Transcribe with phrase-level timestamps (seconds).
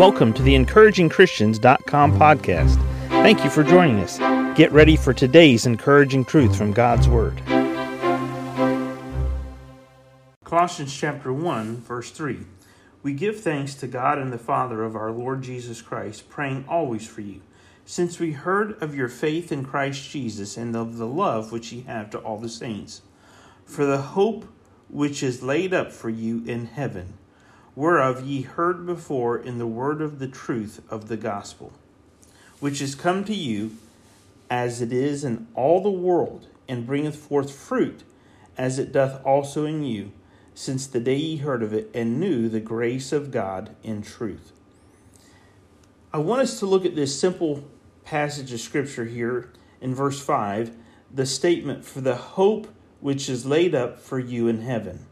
[0.00, 2.76] Welcome to the encouragingchristians.com podcast.
[3.08, 4.16] Thank you for joining us.
[4.56, 7.42] Get ready for today's encouraging truth from God's Word.
[10.42, 12.38] Colossians chapter 1, verse 3.
[13.02, 17.06] We give thanks to God and the Father of our Lord Jesus Christ, praying always
[17.06, 17.42] for you,
[17.84, 21.82] since we heard of your faith in Christ Jesus and of the love which ye
[21.82, 23.02] have to all the saints,
[23.66, 24.46] for the hope
[24.88, 27.18] which is laid up for you in heaven
[27.74, 31.72] whereof ye heard before in the word of the truth of the gospel,
[32.58, 33.76] which is come to you
[34.50, 38.02] as it is in all the world, and bringeth forth fruit,
[38.58, 40.10] as it doth also in you,
[40.54, 44.52] since the day ye heard of it, and knew the grace of God in truth.
[46.12, 47.64] I want us to look at this simple
[48.04, 50.72] passage of Scripture here in verse 5,
[51.14, 52.66] the statement, For the hope
[53.00, 55.06] which is laid up for you in heaven.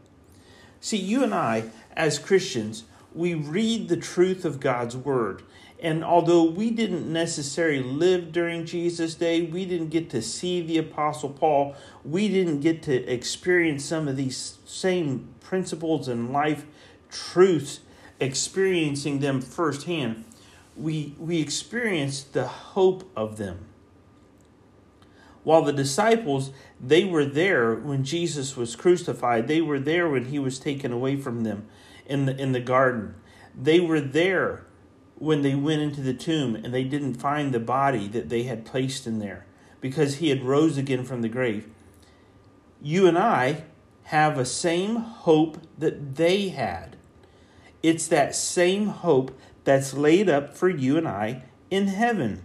[0.81, 5.43] See, you and I, as Christians, we read the truth of God's Word.
[5.81, 10.77] And although we didn't necessarily live during Jesus' day, we didn't get to see the
[10.77, 16.65] Apostle Paul, we didn't get to experience some of these same principles and life
[17.09, 17.79] truths,
[18.19, 20.25] experiencing them firsthand,
[20.75, 23.65] we, we experienced the hope of them.
[25.43, 29.47] While the disciples, they were there when Jesus was crucified.
[29.47, 31.67] They were there when he was taken away from them
[32.05, 33.15] in the in the garden.
[33.59, 34.65] They were there
[35.15, 38.65] when they went into the tomb and they didn't find the body that they had
[38.65, 39.45] placed in there
[39.81, 41.67] because he had rose again from the grave.
[42.81, 43.63] You and I
[44.03, 46.95] have a same hope that they had.
[47.83, 52.43] It's that same hope that's laid up for you and I in heaven.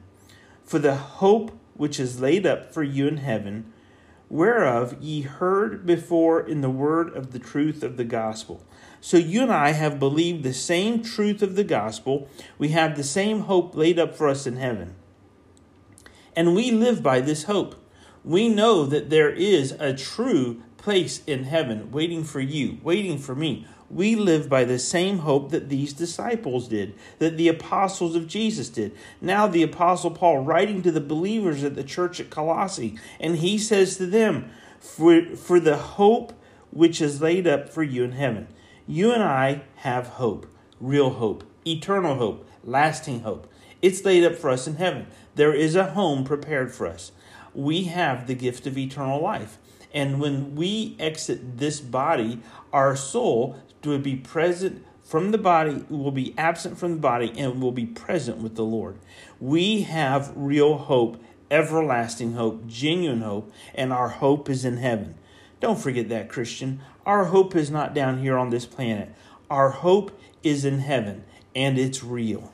[0.64, 3.72] For the hope which is laid up for you in heaven,
[4.28, 8.64] whereof ye heard before in the word of the truth of the gospel.
[9.00, 12.28] So you and I have believed the same truth of the gospel.
[12.58, 14.94] We have the same hope laid up for us in heaven.
[16.34, 17.76] And we live by this hope.
[18.24, 23.34] We know that there is a true place in heaven waiting for you, waiting for
[23.34, 28.26] me, we live by the same hope that these disciples did, that the apostles of
[28.26, 28.96] Jesus did.
[29.20, 33.58] Now, the apostle Paul writing to the believers at the church at Colossae, and he
[33.58, 34.50] says to them,
[34.80, 36.32] For, for the hope
[36.70, 38.48] which is laid up for you in heaven.
[38.86, 40.46] You and I have hope,
[40.80, 43.50] real hope, eternal hope, lasting hope.
[43.80, 45.06] It's laid up for us in heaven.
[45.34, 47.12] There is a home prepared for us.
[47.54, 49.58] We have the gift of eternal life.
[49.92, 52.40] And when we exit this body,
[52.72, 57.62] our soul will be present from the body, will be absent from the body, and
[57.62, 58.96] will be present with the Lord.
[59.38, 65.14] We have real hope, everlasting hope, genuine hope, and our hope is in heaven.
[65.60, 66.80] Don't forget that, Christian.
[67.06, 69.14] Our hope is not down here on this planet.
[69.50, 72.52] Our hope is in heaven, and it's real.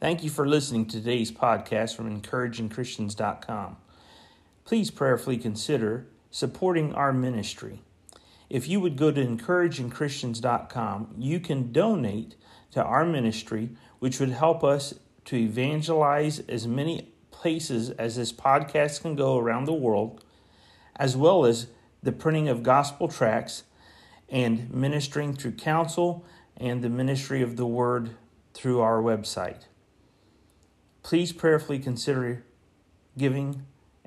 [0.00, 3.76] Thank you for listening to today's podcast from encouragingchristians.com.
[4.64, 7.82] Please prayerfully consider supporting our ministry.
[8.48, 12.36] If you would go to encouragingchristians.com, you can donate
[12.72, 14.94] to our ministry, which would help us
[15.26, 20.24] to evangelize as many places as this podcast can go around the world,
[20.96, 21.68] as well as
[22.02, 23.64] the printing of gospel tracts
[24.28, 26.24] and ministering through counsel
[26.56, 28.10] and the ministry of the word
[28.54, 29.64] through our website.
[31.02, 32.44] Please prayerfully consider
[33.16, 33.64] giving